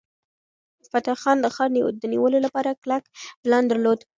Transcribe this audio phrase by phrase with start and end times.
[0.93, 1.69] فتح خان د ښار
[2.01, 3.03] د نیولو لپاره کلک
[3.43, 3.99] پلان درلود.